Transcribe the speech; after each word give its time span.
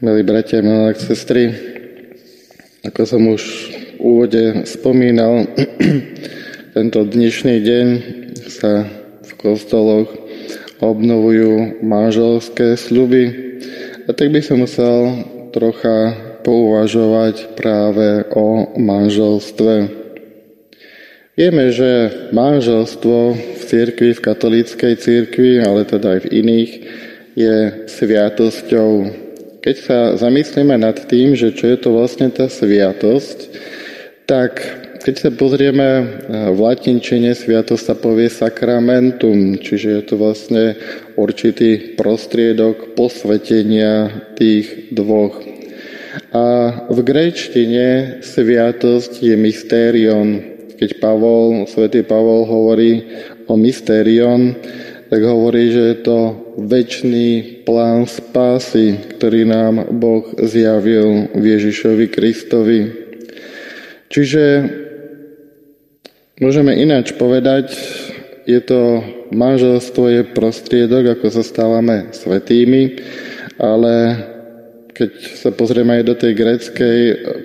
Milí 0.00 0.24
bratia, 0.24 0.64
milé 0.64 0.96
sestry, 0.96 1.52
ako 2.88 3.04
som 3.04 3.20
už 3.20 3.42
v 3.44 4.00
úvode 4.00 4.64
spomínal, 4.64 5.44
tento 6.76 7.04
dnešný 7.04 7.60
deň 7.60 7.86
sa 8.48 8.88
v 9.20 9.30
kostoloch 9.36 10.08
obnovujú 10.80 11.84
manželské 11.84 12.80
sľuby 12.80 13.24
a 14.08 14.16
tak 14.16 14.32
by 14.32 14.40
som 14.40 14.64
musel 14.64 15.20
trocha 15.52 16.16
pouvažovať 16.48 17.52
práve 17.60 18.24
o 18.32 18.72
manželstve. 18.80 19.84
Vieme, 21.36 21.76
že 21.76 22.08
manželstvo 22.32 23.16
v 23.36 23.62
cirkvi, 23.68 24.16
v 24.16 24.24
katolíckej 24.24 24.96
cirkvi, 24.96 25.60
ale 25.60 25.84
teda 25.84 26.16
aj 26.16 26.20
v 26.24 26.32
iných, 26.40 26.72
je 27.36 27.56
sviatosťou 27.84 29.28
keď 29.60 29.76
sa 29.76 29.98
zamyslíme 30.16 30.76
nad 30.80 30.96
tým, 31.04 31.36
že 31.36 31.52
čo 31.52 31.68
je 31.68 31.78
to 31.78 31.92
vlastne 31.92 32.32
tá 32.32 32.48
sviatosť, 32.48 33.38
tak 34.24 34.60
keď 35.00 35.14
sa 35.16 35.30
pozrieme 35.32 35.88
eh, 35.88 36.04
v 36.52 36.58
latinčine, 36.60 37.32
sviatosť 37.32 37.82
sa 37.84 37.96
povie 37.96 38.28
sakramentum, 38.28 39.56
čiže 39.60 39.88
je 40.00 40.02
to 40.04 40.14
vlastne 40.20 40.64
určitý 41.16 41.96
prostriedok 41.96 42.96
posvetenia 42.96 44.08
tých 44.36 44.92
dvoch. 44.92 45.40
A 46.34 46.44
v 46.90 46.98
grečtine 47.06 48.18
sviatosť 48.22 49.22
je 49.22 49.34
mystérion. 49.38 50.28
Keď 50.74 50.98
Pavol, 50.98 51.70
svätý 51.70 52.02
Pavol 52.02 52.48
hovorí 52.48 53.06
o 53.46 53.54
mystérion, 53.54 54.56
tak 55.10 55.26
hovorí, 55.26 55.74
že 55.74 55.82
je 55.90 55.96
to 56.06 56.18
väčší 56.54 57.62
plán 57.66 58.06
spásy, 58.06 58.94
ktorý 59.18 59.42
nám 59.42 59.90
Boh 59.98 60.22
zjavil 60.38 61.34
v 61.34 61.44
Ježišovi 61.58 62.06
Kristovi. 62.06 62.80
Čiže 64.06 64.44
môžeme 66.38 66.78
ináč 66.78 67.10
povedať, 67.18 67.74
je 68.46 68.60
to 68.62 69.02
manželstvo 69.34 70.04
je 70.14 70.22
prostriedok, 70.30 71.18
ako 71.18 71.26
sa 71.34 71.42
stávame 71.42 72.14
svetými, 72.14 73.02
ale 73.58 73.94
keď 74.94 75.10
sa 75.42 75.50
pozrieme 75.50 75.98
aj 75.98 76.04
do 76.06 76.14
tej 76.14 76.32
greckej 76.38 76.98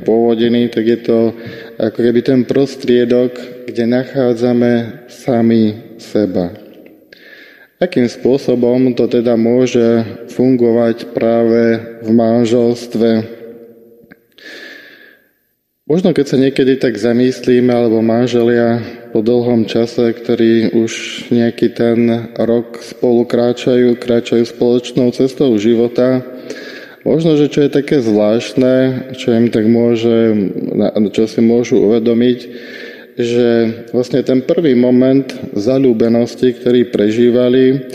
pôvodiny, 0.05 0.69
tak 0.69 0.85
je 0.85 0.99
to 1.01 1.33
ako 1.81 1.97
keby 1.97 2.21
ten 2.21 2.45
prostriedok, 2.45 3.33
kde 3.65 3.83
nachádzame 3.89 5.05
sami 5.09 5.97
seba. 5.97 6.64
Akým 7.85 8.09
spôsobom 8.09 8.97
to 8.97 9.05
teda 9.05 9.37
môže 9.37 10.01
fungovať 10.33 11.13
práve 11.13 11.77
v 12.01 12.09
manželstve? 12.09 13.09
Možno 15.85 16.09
keď 16.17 16.25
sa 16.25 16.41
niekedy 16.41 16.81
tak 16.81 16.97
zamyslíme, 16.97 17.69
alebo 17.69 18.01
manželia 18.01 18.81
po 19.13 19.21
dlhom 19.21 19.69
čase, 19.69 20.17
ktorí 20.17 20.73
už 20.73 20.91
nejaký 21.29 21.77
ten 21.77 22.33
rok 22.33 22.81
spolu 22.81 23.21
kráčajú, 23.21 24.01
kráčajú 24.01 24.49
spoločnou 24.49 25.13
cestou 25.13 25.53
života, 25.61 26.25
možno, 27.05 27.37
že 27.37 27.53
čo 27.53 27.69
je 27.69 27.69
také 27.69 28.01
zvláštne, 28.01 29.13
čo 29.13 29.29
im 29.29 29.53
tak 29.53 29.69
môže, 29.69 30.33
čo 31.13 31.29
si 31.29 31.37
môžu 31.37 31.85
uvedomiť, 31.85 32.39
že 33.15 33.47
vlastne 33.95 34.19
ten 34.27 34.43
prvý 34.43 34.75
moment 34.75 35.23
zalúbenosti, 35.55 36.51
ktorý 36.51 36.91
prežívali, 36.91 37.87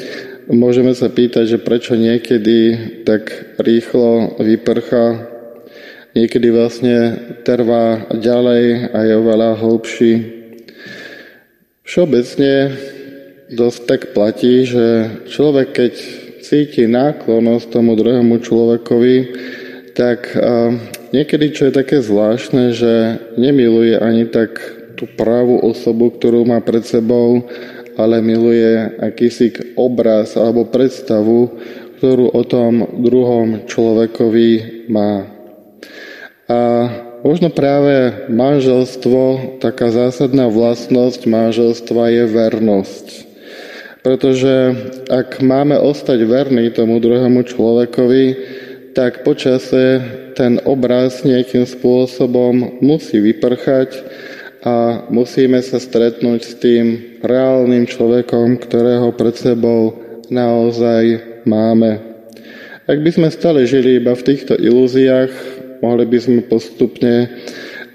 môžeme 0.48 0.96
sa 0.96 1.12
pýtať, 1.12 1.44
že 1.56 1.58
prečo 1.60 1.94
niekedy 1.94 2.58
tak 3.04 3.54
rýchlo 3.60 4.40
vyprcha, 4.40 5.28
niekedy 6.16 6.48
vlastne 6.50 6.96
trvá 7.44 8.08
ďalej 8.16 8.90
a 8.90 8.98
je 9.04 9.14
oveľa 9.14 9.50
hlbší. 9.60 10.12
Všeobecne 11.84 12.74
dosť 13.52 13.80
tak 13.86 14.00
platí, 14.16 14.64
že 14.64 15.20
človek, 15.28 15.68
keď 15.74 15.92
cíti 16.40 16.88
náklonosť 16.88 17.66
tomu 17.68 17.92
druhému 17.94 18.40
človekovi, 18.40 19.16
tak 19.92 20.32
niekedy, 21.12 21.46
čo 21.52 21.68
je 21.68 21.76
také 21.76 22.00
zvláštne, 22.00 22.72
že 22.72 23.20
nemiluje 23.36 24.00
ani 24.00 24.24
tak 24.26 24.79
tú 25.00 25.08
pravú 25.16 25.64
osobu, 25.64 26.12
ktorú 26.12 26.44
má 26.44 26.60
pred 26.60 26.84
sebou, 26.84 27.48
ale 27.96 28.20
miluje 28.20 29.00
akýsi 29.00 29.48
obraz 29.72 30.36
alebo 30.36 30.68
predstavu, 30.68 31.56
ktorú 31.96 32.36
o 32.36 32.42
tom 32.44 33.00
druhom 33.00 33.64
človekovi 33.64 34.84
má. 34.92 35.24
A 36.52 36.60
možno 37.24 37.48
práve 37.48 38.28
manželstvo, 38.28 39.56
taká 39.64 39.88
zásadná 39.88 40.52
vlastnosť 40.52 41.24
manželstva 41.24 42.02
je 42.12 42.24
vernosť. 42.28 43.06
Pretože 44.04 44.52
ak 45.08 45.40
máme 45.40 45.80
ostať 45.80 46.24
verní 46.28 46.72
tomu 46.72 47.00
druhému 47.00 47.44
človekovi, 47.44 48.24
tak 48.96 49.24
počase 49.24 50.00
ten 50.36 50.56
obraz 50.64 51.20
nejakým 51.20 51.68
spôsobom 51.68 52.80
musí 52.80 53.20
vyprchať 53.20 53.92
a 54.60 55.08
musíme 55.08 55.56
sa 55.64 55.80
stretnúť 55.80 56.40
s 56.44 56.52
tým 56.60 57.16
reálnym 57.24 57.88
človekom, 57.88 58.60
ktorého 58.60 59.08
pred 59.16 59.32
sebou 59.32 59.96
naozaj 60.28 61.20
máme. 61.48 62.00
Ak 62.84 62.98
by 63.00 63.10
sme 63.10 63.28
stále 63.32 63.64
žili 63.64 64.02
iba 64.02 64.12
v 64.12 64.26
týchto 64.26 64.58
ilúziách, 64.58 65.32
mohli 65.80 66.04
by 66.04 66.18
sme 66.20 66.40
postupne 66.44 67.32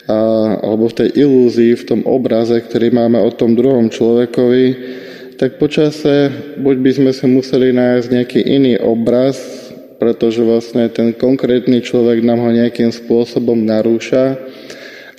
a, 0.09 0.17
alebo 0.61 0.89
v 0.89 0.97
tej 1.05 1.09
ilúzii, 1.21 1.73
v 1.77 1.87
tom 1.87 2.01
obraze, 2.05 2.57
ktorý 2.57 2.89
máme 2.93 3.21
o 3.21 3.29
tom 3.29 3.53
druhom 3.53 3.89
človekovi, 3.89 4.65
tak 5.35 5.59
počase 5.61 6.31
buď 6.57 6.75
by 6.81 6.91
sme 6.95 7.11
si 7.11 7.25
museli 7.27 7.75
nájsť 7.75 8.07
nejaký 8.07 8.39
iný 8.41 8.73
obraz, 8.79 9.37
pretože 9.99 10.41
vlastne 10.41 10.87
ten 10.89 11.11
konkrétny 11.11 11.83
človek 11.83 12.23
nám 12.23 12.41
ho 12.41 12.49
nejakým 12.49 12.89
spôsobom 12.89 13.59
narúša, 13.59 14.39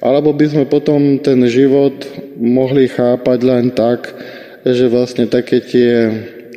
alebo 0.00 0.36
by 0.36 0.46
sme 0.52 0.64
potom 0.68 1.18
ten 1.24 1.40
život 1.48 2.04
mohli 2.36 2.88
chápať 2.88 3.38
len 3.40 3.72
tak, 3.72 4.12
že 4.66 4.92
vlastne 4.92 5.30
také 5.30 5.62
tie 5.62 5.92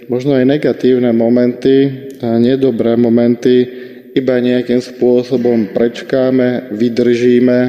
možno 0.09 0.35
aj 0.35 0.45
negatívne 0.49 1.13
momenty 1.13 2.09
a 2.19 2.35
nedobré 2.41 2.97
momenty 2.97 3.69
iba 4.17 4.41
nejakým 4.41 4.81
spôsobom 4.81 5.71
prečkáme, 5.71 6.73
vydržíme 6.73 7.59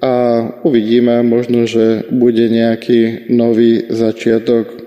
a 0.00 0.14
uvidíme 0.62 1.20
možno, 1.26 1.66
že 1.66 2.06
bude 2.08 2.46
nejaký 2.46 3.28
nový 3.34 3.90
začiatok. 3.90 4.86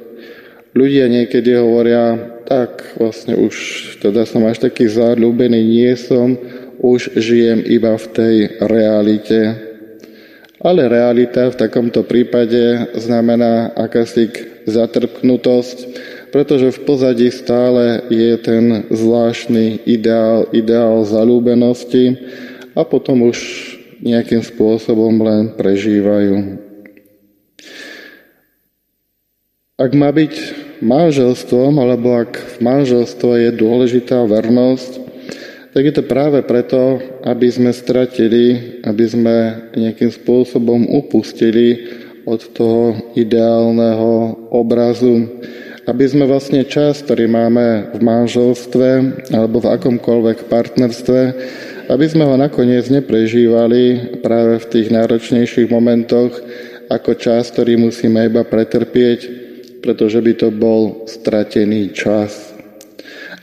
Ľudia 0.71 1.11
niekedy 1.11 1.59
hovoria, 1.59 2.39
tak 2.47 2.95
vlastne 2.95 3.35
už 3.35 3.55
teda 3.99 4.23
som 4.23 4.47
až 4.47 4.63
taký 4.63 4.87
zarľúbený 4.87 5.59
nie 5.59 5.91
som, 5.99 6.39
už 6.79 7.19
žijem 7.19 7.59
iba 7.67 7.99
v 7.99 8.05
tej 8.15 8.35
realite. 8.63 9.69
Ale 10.59 10.91
realita 10.91 11.47
v 11.47 11.55
takomto 11.55 12.03
prípade 12.03 12.91
znamená 12.99 13.71
akási 13.79 14.27
zatrpknutosť, 14.67 15.77
pretože 16.35 16.75
v 16.75 16.79
pozadí 16.83 17.31
stále 17.31 18.03
je 18.11 18.35
ten 18.43 18.83
zvláštny 18.91 19.87
ideál, 19.87 20.51
ideál 20.51 21.07
zalúbenosti 21.07 22.19
a 22.75 22.83
potom 22.83 23.31
už 23.31 23.39
nejakým 24.03 24.43
spôsobom 24.43 25.15
len 25.23 25.55
prežívajú. 25.55 26.59
Ak 29.79 29.95
má 29.95 30.11
byť 30.11 30.33
manželstvom, 30.83 31.79
alebo 31.79 32.19
ak 32.19 32.35
v 32.35 32.55
manželstve 32.59 33.47
je 33.47 33.51
dôležitá 33.55 34.27
vernosť, 34.27 35.08
tak 35.69 35.81
je 35.86 35.94
to 35.94 36.04
práve 36.06 36.42
preto, 36.50 36.98
aby 37.21 37.48
sme 37.50 37.69
stratili, 37.69 38.80
aby 38.81 39.06
sme 39.06 39.38
nejakým 39.77 40.10
spôsobom 40.10 40.89
upustili 40.89 41.86
od 42.25 42.42
toho 42.54 43.13
ideálneho 43.13 44.38
obrazu, 44.50 45.30
aby 45.86 46.06
sme 46.06 46.30
vlastne 46.30 46.66
čas, 46.66 47.01
ktorý 47.01 47.25
máme 47.25 47.94
v 47.94 48.00
manželstve 48.01 48.89
alebo 49.33 49.62
v 49.62 49.71
akomkoľvek 49.74 50.45
partnerstve, 50.45 51.21
aby 51.89 52.06
sme 52.06 52.30
ho 52.30 52.38
nakoniec 52.38 52.86
neprežívali 52.89 54.18
práve 54.22 54.62
v 54.62 54.69
tých 54.69 54.88
náročnejších 54.94 55.69
momentoch 55.74 56.38
ako 56.89 57.18
čas, 57.18 57.50
ktorý 57.54 57.77
musíme 57.77 58.25
iba 58.25 58.45
pretrpieť, 58.45 59.19
pretože 59.81 60.22
by 60.22 60.33
to 60.38 60.50
bol 60.54 61.06
stratený 61.10 61.94
čas. 61.94 62.54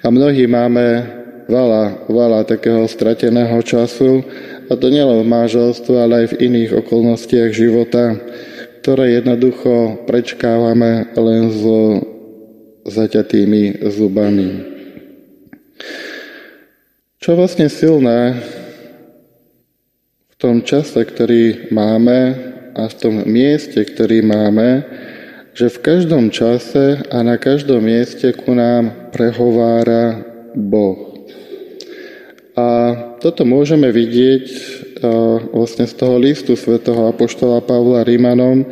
A 0.02 0.10
mnohí 0.10 0.46
máme 0.46 1.15
veľa, 1.46 2.10
veľa 2.10 2.40
takého 2.46 2.84
strateného 2.86 3.58
času, 3.62 4.22
a 4.66 4.74
to 4.74 4.90
nielen 4.90 5.22
v 5.22 5.30
manželstve, 5.30 5.94
ale 5.94 6.14
aj 6.22 6.26
v 6.34 6.38
iných 6.50 6.70
okolnostiach 6.82 7.50
života, 7.54 8.18
ktoré 8.82 9.18
jednoducho 9.18 10.06
prečkávame 10.06 11.10
len 11.14 11.42
so 11.54 12.02
zaťatými 12.86 13.82
zubami. 13.90 14.48
Čo 17.18 17.34
vlastne 17.34 17.66
silné 17.66 18.38
v 20.30 20.34
tom 20.38 20.62
čase, 20.62 21.02
ktorý 21.02 21.74
máme 21.74 22.18
a 22.78 22.86
v 22.86 22.94
tom 22.94 23.14
mieste, 23.26 23.82
ktorý 23.82 24.22
máme, 24.22 24.86
že 25.56 25.72
v 25.72 25.82
každom 25.82 26.28
čase 26.28 27.02
a 27.08 27.18
na 27.24 27.40
každom 27.40 27.82
mieste 27.82 28.30
ku 28.36 28.54
nám 28.54 29.10
prehovára 29.10 30.22
Boh. 30.52 31.05
A 32.56 32.68
toto 33.20 33.44
môžeme 33.44 33.92
vidieť 33.92 34.44
vlastne 35.52 35.84
z 35.84 35.92
toho 35.92 36.16
listu 36.16 36.56
svätého 36.56 37.04
Apoštola 37.04 37.60
Pavla 37.60 38.00
Rímanom, 38.00 38.64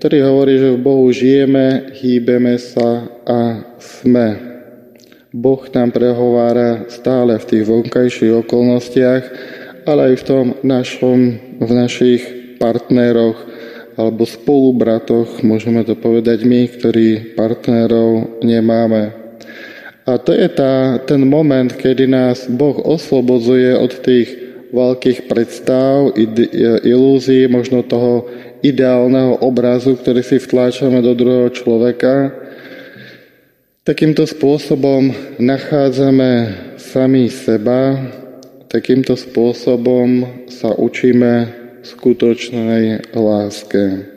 ktorý 0.00 0.24
hovorí, 0.24 0.56
že 0.56 0.72
v 0.72 0.80
Bohu 0.80 1.06
žijeme, 1.12 1.92
hýbeme 2.00 2.56
sa 2.56 3.04
a 3.28 3.68
sme. 3.76 4.40
Boh 5.28 5.60
nám 5.76 5.92
prehovára 5.92 6.88
stále 6.88 7.36
v 7.36 7.44
tých 7.44 7.64
vonkajších 7.68 8.32
okolnostiach, 8.48 9.24
ale 9.84 10.00
aj 10.08 10.14
v 10.16 10.24
tom 10.24 10.46
našom, 10.64 11.18
v 11.60 11.70
našich 11.76 12.22
partneroch, 12.56 13.36
alebo 13.98 14.24
spolubratoch, 14.24 15.44
môžeme 15.44 15.84
to 15.84 15.98
povedať 15.98 16.48
my, 16.48 16.64
ktorí 16.70 17.36
partnerov 17.36 18.40
nemáme. 18.40 19.27
A 20.08 20.16
to 20.16 20.32
je 20.32 20.48
tá, 20.48 20.96
ten 21.04 21.20
moment, 21.28 21.68
kedy 21.68 22.08
nás 22.08 22.48
Boh 22.48 22.80
oslobodzuje 22.80 23.76
od 23.76 23.92
tých 24.00 24.28
veľkých 24.72 25.28
predstav, 25.28 26.16
ilúzií, 26.80 27.44
možno 27.44 27.84
toho 27.84 28.24
ideálneho 28.64 29.36
obrazu, 29.44 30.00
ktorý 30.00 30.24
si 30.24 30.40
vtláčame 30.40 31.04
do 31.04 31.12
druhého 31.12 31.52
človeka. 31.52 32.32
Takýmto 33.84 34.24
spôsobom 34.24 35.12
nachádzame 35.36 36.56
sami 36.80 37.28
seba, 37.28 38.00
takýmto 38.72 39.12
spôsobom 39.12 40.24
sa 40.48 40.72
učíme 40.72 41.52
skutočnej 41.84 43.12
láske. 43.12 44.08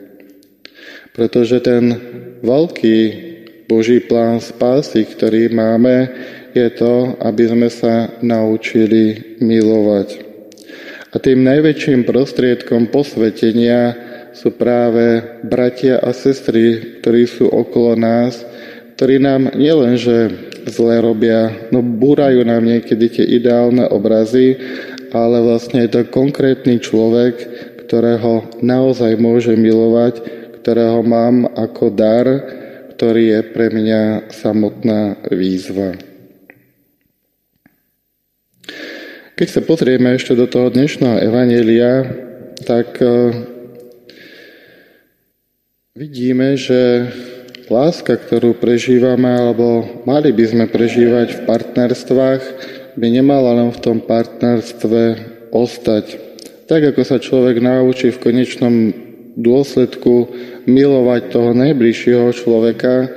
Pretože 1.12 1.60
ten 1.60 2.00
veľký 2.40 3.31
Boží 3.72 4.04
plán 4.04 4.36
spásy, 4.44 5.08
ktorý 5.08 5.48
máme, 5.48 6.12
je 6.52 6.68
to, 6.76 7.16
aby 7.24 7.48
sme 7.48 7.72
sa 7.72 8.12
naučili 8.20 9.40
milovať. 9.40 10.20
A 11.08 11.16
tým 11.16 11.40
najväčším 11.40 12.04
prostriedkom 12.04 12.92
posvetenia 12.92 13.96
sú 14.36 14.52
práve 14.52 15.24
bratia 15.40 15.96
a 16.04 16.12
sestry, 16.12 17.00
ktorí 17.00 17.24
sú 17.24 17.48
okolo 17.48 17.96
nás, 17.96 18.44
ktorí 19.00 19.16
nám 19.16 19.56
nielenže 19.56 20.28
zle 20.68 21.00
robia, 21.00 21.72
no 21.72 21.80
búrajú 21.80 22.44
nám 22.44 22.68
niekedy 22.68 23.08
tie 23.08 23.24
ideálne 23.24 23.88
obrazy, 23.88 24.60
ale 25.16 25.40
vlastne 25.40 25.88
je 25.88 25.96
to 25.96 26.12
konkrétny 26.12 26.76
človek, 26.76 27.40
ktorého 27.88 28.52
naozaj 28.60 29.16
môže 29.16 29.56
milovať, 29.56 30.20
ktorého 30.60 31.00
mám 31.00 31.48
ako 31.56 31.88
dar, 31.88 32.60
ktorý 33.02 33.34
je 33.34 33.40
pre 33.50 33.66
mňa 33.66 34.30
samotná 34.30 35.26
výzva. 35.26 35.98
Keď 39.34 39.48
sa 39.50 39.58
pozrieme 39.58 40.14
ešte 40.14 40.38
do 40.38 40.46
toho 40.46 40.70
dnešného 40.70 41.18
evanelia, 41.18 42.06
tak 42.62 43.02
e, 43.02 43.34
vidíme, 45.98 46.54
že 46.54 47.10
láska, 47.66 48.14
ktorú 48.22 48.54
prežívame, 48.62 49.34
alebo 49.34 49.82
mali 50.06 50.30
by 50.30 50.54
sme 50.54 50.64
prežívať 50.70 51.42
v 51.42 51.44
partnerstvách, 51.50 52.42
by 52.94 53.06
nemala 53.10 53.66
len 53.66 53.74
v 53.74 53.82
tom 53.82 53.98
partnerstve 53.98 55.02
ostať. 55.50 56.22
Tak 56.70 56.94
ako 56.94 57.02
sa 57.02 57.18
človek 57.18 57.58
naučí 57.58 58.14
v 58.14 58.22
konečnom 58.30 58.94
dôsledku 59.36 60.28
milovať 60.68 61.22
toho 61.32 61.50
najbližšieho 61.56 62.28
človeka, 62.36 63.08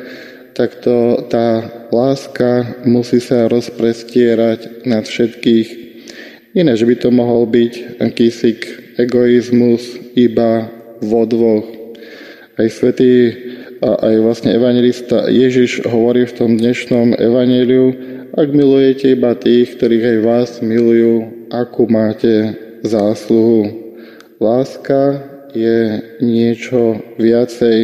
tak 0.56 0.80
to, 0.80 1.28
tá 1.28 1.68
láska 1.92 2.80
musí 2.88 3.20
sa 3.20 3.52
rozprestierať 3.52 4.88
nad 4.88 5.04
všetkých. 5.04 5.68
Ináč 6.56 6.88
by 6.88 6.96
to 6.96 7.10
mohol 7.12 7.44
byť 7.44 8.00
akýsi 8.00 8.56
egoizmus 8.96 10.00
iba 10.16 10.72
vo 11.04 11.28
dvoch. 11.28 11.68
Aj 12.56 12.68
svetý 12.72 13.36
a 13.84 14.00
aj 14.08 14.16
vlastne 14.24 14.56
evangelista 14.56 15.28
Ježiš 15.28 15.84
hovorí 15.84 16.24
v 16.24 16.36
tom 16.40 16.56
dnešnom 16.56 17.20
evaneliu, 17.20 17.92
ak 18.32 18.48
milujete 18.56 19.12
iba 19.12 19.36
tých, 19.36 19.76
ktorých 19.76 20.06
aj 20.08 20.20
vás 20.24 20.50
milujú, 20.64 21.48
akú 21.52 21.84
máte 21.92 22.56
zásluhu. 22.88 23.68
Láska 24.40 25.35
je 25.56 26.04
niečo 26.20 27.00
viacej. 27.16 27.78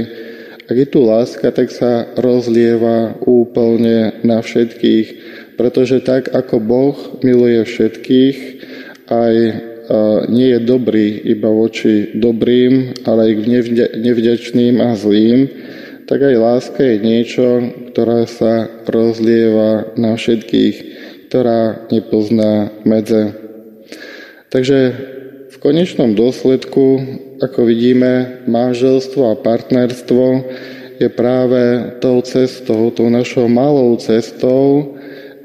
Ak 0.68 0.76
je 0.76 0.88
tu 0.88 1.04
láska, 1.04 1.52
tak 1.52 1.72
sa 1.72 2.08
rozlieva 2.20 3.16
úplne 3.24 4.20
na 4.28 4.44
všetkých, 4.44 5.08
pretože 5.56 6.04
tak 6.04 6.32
ako 6.32 6.60
Boh 6.60 6.98
miluje 7.24 7.64
všetkých, 7.64 8.38
aj 9.12 9.36
nie 10.32 10.48
je 10.56 10.60
dobrý 10.64 11.20
iba 11.36 11.52
voči 11.52 12.16
dobrým, 12.16 13.04
ale 13.04 13.28
aj 13.28 13.34
k 13.36 13.44
nevďačným 14.00 14.80
a 14.80 14.96
zlým, 14.96 15.52
tak 16.08 16.24
aj 16.24 16.36
láska 16.40 16.80
je 16.80 16.98
niečo, 17.04 17.48
ktorá 17.92 18.24
sa 18.24 18.72
rozlieva 18.88 19.92
na 20.00 20.16
všetkých, 20.16 20.76
ktorá 21.28 21.92
nepozná 21.92 22.72
medze. 22.88 23.36
Takže 24.52 24.80
v 25.52 25.56
konečnom 25.60 26.16
dôsledku, 26.16 27.04
ako 27.42 27.66
vidíme, 27.66 28.46
manželstvo 28.46 29.34
a 29.34 29.40
partnerstvo 29.42 30.26
je 31.02 31.10
práve 31.10 31.98
tou 31.98 32.22
cestou, 32.22 32.94
tou 32.94 33.10
našou 33.10 33.50
malou 33.50 33.98
cestou, 33.98 34.94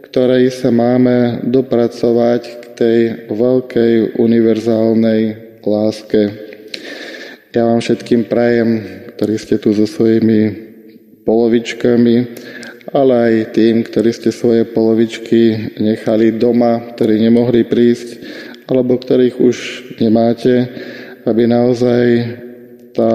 ktorej 0.05 0.53
sa 0.53 0.69
máme 0.69 1.41
dopracovať 1.49 2.43
k 2.45 2.65
tej 2.77 3.01
veľkej 3.33 4.21
univerzálnej 4.21 5.23
láske. 5.65 6.21
Ja 7.57 7.65
vám 7.65 7.81
všetkým 7.81 8.29
prajem 8.29 8.97
ktorí 9.17 9.41
ste 9.41 9.57
tu 9.57 9.73
so 9.73 9.89
svojimi 9.89 10.53
polovičkami, 11.25 12.17
ale 12.93 13.15
aj 13.17 13.57
tým, 13.57 13.81
ktorí 13.81 14.13
ste 14.13 14.29
svoje 14.29 14.69
polovičky 14.69 15.73
nechali 15.81 16.37
doma, 16.37 16.93
ktorí 16.93 17.17
nemohli 17.25 17.65
prísť, 17.65 18.21
alebo 18.69 19.01
ktorých 19.01 19.41
už 19.41 19.57
nemáte, 20.05 20.69
aby 21.27 21.43
naozaj 21.51 22.05
tá 22.95 23.15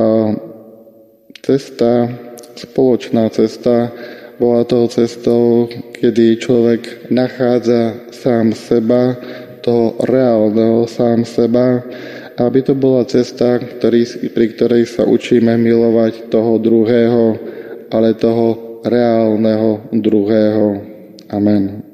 cesta, 1.41 2.12
spoločná 2.60 3.32
cesta, 3.32 3.89
bola 4.38 4.65
tou 4.65 4.89
cestou, 4.89 5.70
kedy 5.96 6.38
človek 6.41 7.13
nachádza 7.13 8.12
sám 8.12 8.53
seba, 8.58 9.15
toho 9.62 10.01
reálneho 10.01 10.89
sám 10.89 11.22
seba, 11.22 11.86
aby 12.41 12.65
to 12.65 12.74
bola 12.74 13.06
cesta, 13.06 13.62
ktorý, 13.62 14.34
pri 14.34 14.46
ktorej 14.58 14.84
sa 14.89 15.06
učíme 15.06 15.53
milovať 15.62 16.34
toho 16.34 16.58
druhého, 16.58 17.38
ale 17.94 18.18
toho 18.18 18.82
reálneho 18.82 19.86
druhého. 19.94 20.82
Amen. 21.30 21.90